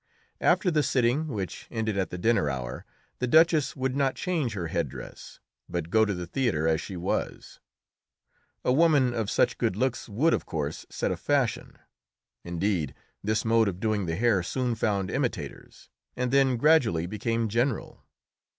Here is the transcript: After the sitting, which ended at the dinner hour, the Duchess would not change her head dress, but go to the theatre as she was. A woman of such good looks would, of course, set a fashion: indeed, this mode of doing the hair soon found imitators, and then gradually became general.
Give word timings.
After 0.39 0.71
the 0.71 0.81
sitting, 0.81 1.27
which 1.27 1.67
ended 1.69 1.95
at 1.95 2.09
the 2.09 2.17
dinner 2.17 2.49
hour, 2.49 2.85
the 3.19 3.27
Duchess 3.27 3.75
would 3.75 3.95
not 3.95 4.15
change 4.15 4.53
her 4.53 4.69
head 4.69 4.89
dress, 4.89 5.39
but 5.69 5.91
go 5.91 6.05
to 6.05 6.13
the 6.15 6.25
theatre 6.25 6.67
as 6.67 6.81
she 6.81 6.97
was. 6.97 7.59
A 8.65 8.73
woman 8.73 9.13
of 9.13 9.29
such 9.29 9.59
good 9.59 9.75
looks 9.75 10.09
would, 10.09 10.33
of 10.33 10.47
course, 10.47 10.87
set 10.89 11.11
a 11.11 11.17
fashion: 11.17 11.77
indeed, 12.43 12.95
this 13.23 13.45
mode 13.45 13.67
of 13.67 13.79
doing 13.79 14.07
the 14.07 14.15
hair 14.15 14.41
soon 14.41 14.73
found 14.73 15.11
imitators, 15.11 15.87
and 16.15 16.31
then 16.31 16.57
gradually 16.57 17.05
became 17.05 17.47
general. 17.47 18.03